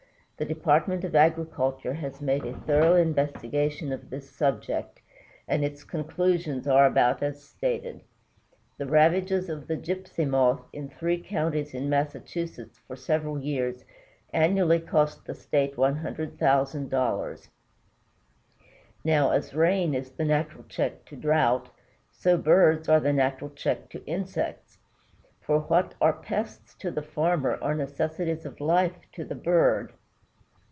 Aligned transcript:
The 0.37 0.45
Department 0.55 1.03
of 1.03 1.15
Agriculture 1.15 1.93
has 1.93 2.19
made 2.19 2.43
a 2.47 2.57
thorough 2.61 2.95
investigation 2.95 3.91
of 3.93 4.09
this 4.09 4.27
subject, 4.27 4.99
and 5.47 5.63
its 5.63 5.83
conclusions 5.83 6.67
are 6.67 6.87
about 6.87 7.21
as 7.21 7.43
stated. 7.43 8.01
The 8.79 8.87
ravages 8.87 9.49
of 9.49 9.67
the 9.67 9.77
Gypsy 9.77 10.27
Moth 10.27 10.63
in 10.73 10.89
three 10.89 11.21
counties 11.21 11.75
in 11.75 11.91
Massachusetts 11.91 12.79
for 12.87 12.95
several 12.95 13.39
years 13.39 13.85
annually 14.33 14.79
cost 14.79 15.25
the 15.27 15.35
state 15.35 15.75
$100,000. 15.75 17.47
"Now, 19.03 19.29
as 19.29 19.53
rain 19.53 19.93
is 19.93 20.09
the 20.09 20.25
natural 20.25 20.63
check 20.67 21.05
to 21.05 21.15
drought, 21.15 21.69
so 22.11 22.35
birds 22.35 22.89
are 22.89 22.99
the 22.99 23.13
natural 23.13 23.51
check 23.51 23.89
to 23.89 24.03
insects, 24.07 24.79
for 25.39 25.59
what 25.59 25.93
are 26.01 26.13
pests 26.13 26.73
to 26.79 26.89
the 26.89 27.03
farmer 27.03 27.59
are 27.61 27.75
necessities 27.75 28.43
of 28.43 28.59
life 28.59 28.97
to 29.11 29.23
the 29.23 29.35
bird. 29.35 29.93